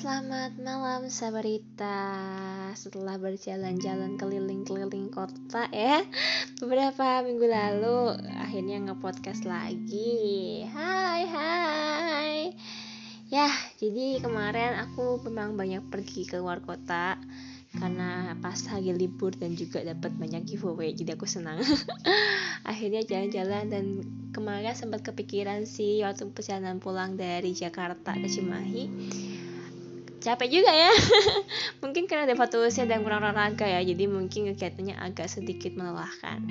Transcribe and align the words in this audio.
selamat 0.00 0.56
malam 0.64 1.12
Sabarita. 1.12 2.00
Setelah 2.72 3.20
berjalan-jalan 3.20 4.16
keliling-keliling 4.16 5.12
kota 5.12 5.68
ya 5.68 6.00
Beberapa 6.56 7.20
minggu 7.20 7.44
lalu 7.44 8.16
akhirnya 8.32 8.80
nge-podcast 8.80 9.44
lagi. 9.44 10.64
Hai 10.72 11.28
hai. 11.28 12.32
Ya 13.28 13.52
jadi 13.76 14.24
kemarin 14.24 14.80
aku 14.88 15.20
memang 15.28 15.60
banyak 15.60 15.84
pergi 15.92 16.24
ke 16.24 16.40
luar 16.40 16.64
kota 16.64 17.20
karena 17.76 18.32
pas 18.40 18.56
lagi 18.72 18.96
libur 18.96 19.36
dan 19.36 19.52
juga 19.52 19.84
dapat 19.84 20.16
banyak 20.16 20.48
giveaway 20.48 20.96
jadi 20.96 21.12
aku 21.12 21.28
senang. 21.28 21.60
Akhirnya 22.72 23.04
jalan-jalan 23.04 23.68
dan 23.68 23.84
kemarin 24.32 24.72
sempat 24.72 25.04
kepikiran 25.04 25.68
sih 25.68 26.00
waktu 26.00 26.24
perjalanan 26.32 26.80
pulang 26.80 27.20
dari 27.20 27.52
Jakarta 27.52 28.16
ke 28.16 28.32
Cimahi 28.32 28.84
capek 30.20 30.60
juga 30.60 30.72
ya. 30.72 30.92
Mungkin 31.82 32.04
karena 32.04 32.28
ada 32.28 32.36
foto 32.36 32.60
usia 32.60 32.84
dan 32.84 33.02
kurang 33.02 33.24
olahraga 33.24 33.64
ya 33.64 33.80
jadi 33.80 34.04
mungkin 34.06 34.52
kegiatannya 34.52 35.00
agak 35.00 35.32
sedikit 35.32 35.72
melelahkan. 35.74 36.44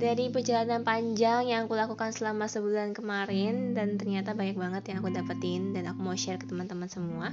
Dari 0.00 0.32
perjalanan 0.32 0.84
panjang 0.84 1.48
yang 1.48 1.68
aku 1.68 1.76
lakukan 1.76 2.12
selama 2.12 2.48
sebulan 2.48 2.92
kemarin 2.92 3.72
dan 3.76 3.96
ternyata 3.96 4.32
banyak 4.32 4.56
banget 4.56 4.92
yang 4.92 5.04
aku 5.04 5.12
dapetin 5.12 5.72
dan 5.76 5.88
aku 5.88 6.00
mau 6.00 6.16
share 6.16 6.40
ke 6.40 6.48
teman-teman 6.48 6.88
semua 6.88 7.32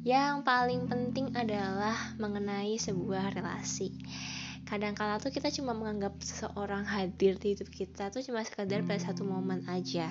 yang 0.00 0.40
paling 0.40 0.88
penting 0.88 1.28
adalah 1.36 2.16
mengenai 2.16 2.80
sebuah 2.80 3.36
relasi. 3.36 3.92
Kadang-kala 4.64 5.20
tuh 5.20 5.28
kita 5.28 5.52
cuma 5.52 5.76
menganggap 5.76 6.16
seseorang 6.24 6.88
hadir 6.88 7.36
di 7.36 7.52
hidup 7.52 7.68
kita 7.68 8.08
tuh 8.08 8.24
cuma 8.24 8.40
sekedar 8.40 8.80
pada 8.86 9.02
satu 9.02 9.28
momen 9.28 9.66
aja 9.68 10.08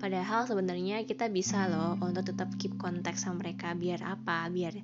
padahal 0.00 0.48
sebenarnya 0.48 1.04
kita 1.04 1.28
bisa 1.28 1.68
loh 1.68 2.00
untuk 2.00 2.24
tetap 2.24 2.48
keep 2.56 2.80
kontak 2.80 3.20
sama 3.20 3.44
mereka 3.44 3.76
biar 3.76 4.00
apa? 4.02 4.48
Biar 4.48 4.80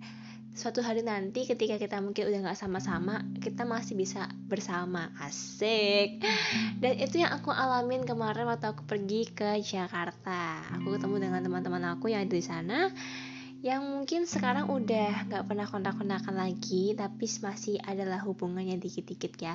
suatu 0.57 0.81
hari 0.81 1.05
nanti 1.05 1.45
ketika 1.45 1.77
kita 1.77 2.01
mungkin 2.01 2.33
udah 2.33 2.49
nggak 2.49 2.57
sama-sama 2.57 3.21
kita 3.41 3.65
masih 3.65 3.97
bisa 3.97 4.29
bersama. 4.49 5.09
Asik. 5.21 6.21
Dan 6.81 7.01
itu 7.01 7.25
yang 7.25 7.33
aku 7.33 7.49
alamin 7.49 8.05
kemarin 8.05 8.45
waktu 8.45 8.69
aku 8.69 8.85
pergi 8.85 9.33
ke 9.33 9.57
Jakarta. 9.65 10.61
Aku 10.77 10.93
ketemu 10.93 11.17
dengan 11.29 11.41
teman-teman 11.41 11.97
aku 11.97 12.13
yang 12.13 12.29
ada 12.29 12.37
di 12.37 12.45
sana 12.45 12.93
yang 13.65 13.83
mungkin 13.85 14.29
sekarang 14.29 14.69
udah 14.69 15.29
nggak 15.33 15.45
pernah 15.49 15.65
kontak-kontakan 15.65 16.37
lagi 16.37 16.93
tapi 16.93 17.25
masih 17.41 17.81
adalah 17.85 18.21
hubungannya 18.25 18.77
dikit-dikit 18.77 19.33
ya. 19.41 19.55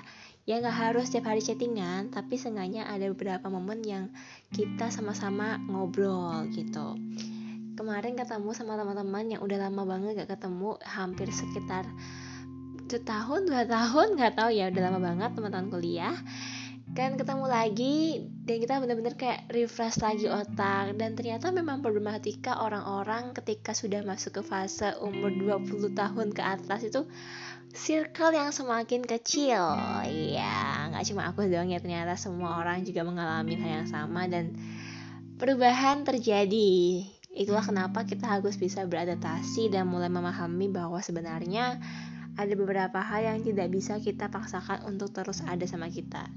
Ya 0.49 0.57
nggak 0.57 0.73
harus 0.73 1.09
setiap 1.09 1.29
hari 1.29 1.41
chattingan 1.45 2.09
tapi 2.09 2.37
seenggaknya 2.37 2.89
ada 2.89 3.09
beberapa 3.13 3.45
momen 3.49 3.85
yang 3.85 4.09
kita 4.49 4.89
sama-sama 4.89 5.61
ngobrol 5.69 6.49
gitu. 6.49 6.97
Kemarin 7.77 8.17
ketemu 8.17 8.49
sama 8.57 8.77
teman-teman 8.77 9.25
yang 9.37 9.41
udah 9.41 9.57
lama 9.69 9.87
banget 9.87 10.21
gak 10.21 10.37
ketemu 10.37 10.77
hampir 10.85 11.31
sekitar 11.31 11.87
tahun 12.99 13.47
dua 13.47 13.63
tahun 13.63 14.19
nggak 14.19 14.35
tahu 14.35 14.51
ya 14.51 14.67
udah 14.67 14.81
lama 14.91 14.99
banget 14.99 15.31
teman-teman 15.31 15.71
kuliah 15.71 16.11
kan 16.91 17.15
ketemu 17.15 17.47
lagi 17.47 18.19
dan 18.43 18.59
kita 18.59 18.83
benar-benar 18.83 19.15
kayak 19.15 19.47
refresh 19.47 20.03
lagi 20.03 20.27
otak. 20.27 20.91
Dan 20.99 21.15
ternyata 21.15 21.47
memang 21.55 21.79
problematika 21.79 22.59
orang-orang 22.59 23.31
ketika 23.31 23.71
sudah 23.71 24.03
masuk 24.03 24.39
ke 24.39 24.43
fase 24.43 24.91
umur 24.99 25.31
20 25.31 25.95
tahun 25.95 26.27
ke 26.35 26.43
atas 26.43 26.83
itu 26.83 27.07
circle 27.71 28.35
yang 28.35 28.51
semakin 28.51 29.07
kecil. 29.07 29.79
Ya 30.11 30.91
nggak 30.91 31.07
cuma 31.07 31.31
aku 31.31 31.47
doang 31.47 31.71
ya 31.71 31.79
ternyata 31.79 32.19
semua 32.19 32.59
orang 32.59 32.83
juga 32.83 33.07
mengalami 33.07 33.55
hal 33.55 33.71
yang 33.83 33.87
sama 33.87 34.27
dan 34.27 34.59
perubahan 35.39 36.03
terjadi. 36.03 37.07
Itulah 37.31 37.63
kenapa 37.63 38.03
kita 38.03 38.27
harus 38.27 38.59
bisa 38.59 38.83
beradaptasi 38.83 39.71
dan 39.71 39.87
mulai 39.87 40.11
memahami 40.11 40.67
bahwa 40.67 40.99
sebenarnya 40.99 41.79
ada 42.35 42.53
beberapa 42.59 42.99
hal 42.99 43.23
yang 43.23 43.39
tidak 43.47 43.71
bisa 43.71 43.95
kita 44.03 44.27
paksakan 44.27 44.83
untuk 44.91 45.15
terus 45.15 45.39
ada 45.47 45.63
sama 45.63 45.87
kita 45.87 46.27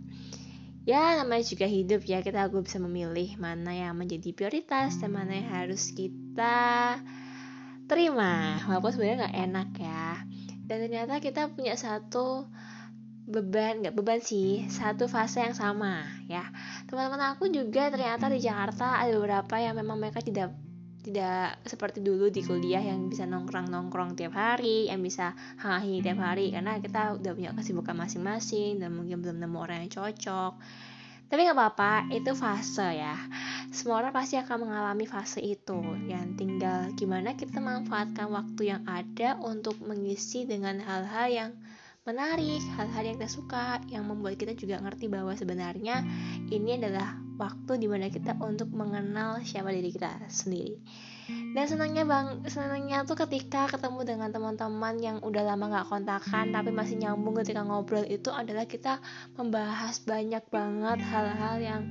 ya 0.84 1.20
namanya 1.20 1.44
juga 1.44 1.66
hidup 1.68 2.04
ya. 2.04 2.20
Kita 2.20 2.48
harus 2.48 2.64
bisa 2.64 2.78
memilih 2.80 3.36
mana 3.40 3.72
yang 3.72 3.96
menjadi 3.96 4.32
prioritas 4.36 5.00
dan 5.00 5.12
mana 5.12 5.36
yang 5.36 5.50
harus 5.50 5.92
kita 5.92 7.00
terima. 7.88 8.60
Walaupun 8.68 8.90
sebenarnya 8.92 9.16
nggak 9.26 9.38
enak 9.48 9.68
ya. 9.80 10.06
Dan 10.64 10.76
ternyata 10.88 11.14
kita 11.20 11.52
punya 11.52 11.76
satu 11.76 12.48
beban 13.24 13.80
nggak 13.80 13.96
beban 13.96 14.20
sih 14.20 14.68
satu 14.68 15.08
fase 15.08 15.40
yang 15.40 15.56
sama 15.56 16.04
ya. 16.28 16.44
Teman-teman 16.84 17.32
aku 17.32 17.48
juga 17.48 17.88
ternyata 17.88 18.28
di 18.28 18.40
Jakarta 18.40 19.00
ada 19.00 19.12
beberapa 19.16 19.56
yang 19.56 19.76
memang 19.80 19.96
mereka 19.96 20.20
tidak 20.20 20.52
tidak 21.04 21.60
seperti 21.68 22.00
dulu 22.00 22.32
di 22.32 22.40
kuliah 22.40 22.80
yang 22.80 23.12
bisa 23.12 23.28
nongkrong-nongkrong 23.28 24.16
tiap 24.16 24.32
hari, 24.32 24.88
yang 24.88 25.04
bisa 25.04 25.36
hahi 25.60 26.00
tiap 26.00 26.16
hari 26.24 26.48
karena 26.48 26.80
kita 26.80 27.20
udah 27.20 27.32
punya 27.36 27.52
kesibukan 27.52 27.92
masing-masing 27.92 28.80
dan 28.80 28.96
mungkin 28.96 29.20
belum 29.20 29.36
nemu 29.36 29.56
orang 29.60 29.84
yang 29.84 29.92
cocok. 29.92 30.56
Tapi 31.28 31.40
nggak 31.44 31.56
apa-apa, 31.56 32.08
itu 32.08 32.32
fase 32.32 32.88
ya. 32.96 33.16
Semua 33.68 34.00
orang 34.00 34.16
pasti 34.16 34.40
akan 34.40 34.64
mengalami 34.64 35.04
fase 35.04 35.44
itu. 35.44 35.76
Yang 36.08 36.40
tinggal 36.40 36.88
gimana 36.96 37.36
kita 37.36 37.60
manfaatkan 37.60 38.32
waktu 38.32 38.72
yang 38.72 38.82
ada 38.88 39.36
untuk 39.44 39.76
mengisi 39.84 40.48
dengan 40.48 40.80
hal-hal 40.80 41.28
yang 41.28 41.50
menarik, 42.04 42.60
hal-hal 42.76 43.02
yang 43.08 43.16
kita 43.16 43.32
suka, 43.32 43.80
yang 43.88 44.04
membuat 44.04 44.36
kita 44.36 44.52
juga 44.52 44.76
ngerti 44.76 45.08
bahwa 45.08 45.32
sebenarnya 45.32 46.04
ini 46.52 46.76
adalah 46.76 47.16
waktu 47.40 47.80
di 47.80 47.88
mana 47.88 48.12
kita 48.12 48.36
untuk 48.44 48.68
mengenal 48.76 49.40
siapa 49.40 49.72
diri 49.72 49.88
kita 49.88 50.28
sendiri. 50.28 50.76
Dan 51.56 51.64
senangnya 51.64 52.04
bang, 52.04 52.44
senangnya 52.44 53.08
tuh 53.08 53.16
ketika 53.16 53.64
ketemu 53.72 54.04
dengan 54.04 54.28
teman-teman 54.28 55.00
yang 55.00 55.16
udah 55.24 55.42
lama 55.48 55.80
gak 55.80 55.88
kontakan 55.88 56.52
tapi 56.52 56.68
masih 56.68 57.00
nyambung 57.00 57.40
ketika 57.40 57.64
ngobrol 57.64 58.04
itu 58.04 58.28
adalah 58.28 58.68
kita 58.68 59.00
membahas 59.40 60.04
banyak 60.04 60.44
banget 60.52 61.00
hal-hal 61.00 61.56
yang 61.64 61.82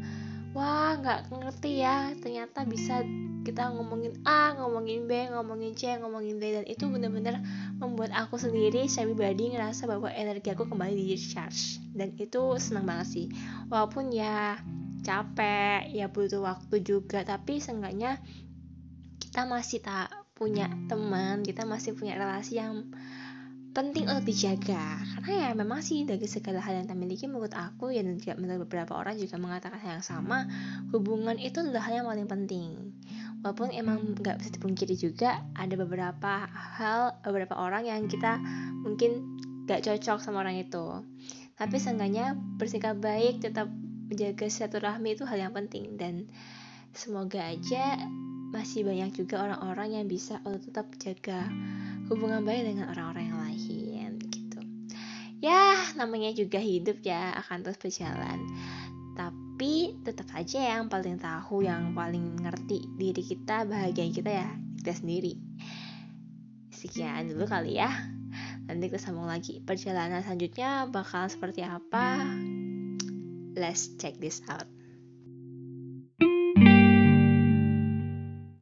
wah 0.53 0.95
nggak 0.97 1.33
ngerti 1.33 1.81
ya. 1.81 2.13
Ternyata 2.17 2.63
bisa 2.63 3.01
kita 3.43 3.73
ngomongin 3.75 4.23
A, 4.23 4.55
ngomongin 4.55 5.09
B, 5.09 5.27
ngomongin 5.33 5.75
C, 5.75 5.99
ngomongin 5.99 6.39
D 6.39 6.43
dan 6.55 6.65
itu 6.69 6.87
benar-benar 6.87 7.43
membuat 7.81 8.15
aku 8.15 8.39
sendiri 8.39 8.87
saya 8.87 9.09
pribadi 9.09 9.51
ngerasa 9.51 9.89
bahwa 9.89 10.07
energi 10.13 10.53
aku 10.53 10.69
kembali 10.69 10.93
di 10.95 11.05
recharge. 11.17 11.81
Dan 11.91 12.15
itu 12.15 12.55
senang 12.61 12.87
banget 12.87 13.07
sih. 13.09 13.25
Walaupun 13.67 14.13
ya 14.15 14.61
capek 15.03 15.91
ya 15.91 16.07
butuh 16.07 16.39
waktu 16.39 16.79
juga 16.79 17.27
tapi 17.27 17.59
seenggaknya 17.59 18.23
kita 19.19 19.43
masih 19.43 19.83
tak 19.83 20.07
punya 20.33 20.71
teman 20.87 21.43
kita 21.43 21.67
masih 21.67 21.91
punya 21.93 22.15
relasi 22.15 22.57
yang 22.57 22.87
penting 23.73 24.05
untuk 24.05 24.29
dijaga. 24.29 25.01
Karena 25.17 25.33
ya 25.33 25.49
memang 25.57 25.81
sih 25.81 26.05
dari 26.05 26.29
segala 26.29 26.61
hal 26.61 26.77
yang 26.77 26.85
kita 26.85 26.97
miliki 26.97 27.25
menurut 27.25 27.57
aku 27.57 27.89
ya 27.89 28.05
dan 28.05 28.21
juga 28.21 28.37
menurut 28.37 28.69
beberapa 28.69 28.93
orang 28.93 29.17
juga 29.17 29.41
mengatakan 29.41 29.81
hal 29.81 29.99
yang 29.99 30.05
sama 30.05 30.45
hubungan 30.93 31.41
itu 31.41 31.59
adalah 31.65 31.89
hal 31.89 32.05
yang 32.05 32.07
paling 32.07 32.29
penting. 32.29 32.69
Walaupun 33.41 33.73
emang 33.73 34.13
nggak 34.13 34.39
bisa 34.39 34.49
dipungkiri 34.55 34.95
juga 34.95 35.41
ada 35.57 35.73
beberapa 35.73 36.47
hal 36.47 37.17
beberapa 37.25 37.57
orang 37.57 37.89
yang 37.89 38.05
kita 38.05 38.39
mungkin 38.85 39.35
gak 39.65 39.83
cocok 39.83 40.21
sama 40.21 40.45
orang 40.45 40.61
itu. 40.61 41.01
Tapi 41.57 41.75
seenggaknya 41.81 42.37
bersikap 42.61 42.99
baik 43.01 43.41
tetap 43.41 43.67
menjaga 44.07 44.47
silaturahmi 44.47 45.17
itu 45.17 45.23
hal 45.25 45.49
yang 45.49 45.53
penting. 45.55 45.97
Dan 45.97 46.29
semoga 46.93 47.41
aja 47.41 47.97
masih 48.53 48.85
banyak 48.85 49.17
juga 49.17 49.49
orang-orang 49.49 49.97
yang 49.97 50.05
bisa 50.05 50.37
untuk 50.45 50.69
tetap 50.69 50.87
jaga 51.01 51.49
hubungan 52.11 52.45
baik 52.45 52.69
dengan 52.69 52.93
orang-orang 52.93 53.23
yang 53.33 53.39
lain 53.39 53.42
namanya 55.95 56.33
juga 56.35 56.59
hidup 56.59 57.01
ya 57.01 57.33
akan 57.45 57.63
terus 57.63 57.79
berjalan. 57.79 58.39
Tapi 59.13 59.97
tetap 60.01 60.27
aja 60.33 60.77
yang 60.77 60.89
paling 60.89 61.21
tahu 61.21 61.63
yang 61.63 61.93
paling 61.93 62.41
ngerti 62.41 62.85
diri 62.97 63.23
kita 63.23 63.63
bahagia 63.63 64.09
kita 64.09 64.31
ya 64.31 64.49
kita 64.81 64.93
sendiri. 64.99 65.33
Sekian 66.73 67.31
dulu 67.31 67.47
kali 67.47 67.79
ya. 67.79 67.89
Nanti 68.67 68.89
kita 68.89 68.99
sambung 68.99 69.29
lagi. 69.29 69.61
Perjalanan 69.61 70.25
selanjutnya 70.25 70.89
bakal 70.89 71.29
seperti 71.29 71.63
apa? 71.63 72.25
Let's 73.53 73.93
check 74.01 74.17
this 74.17 74.41
out 74.49 74.82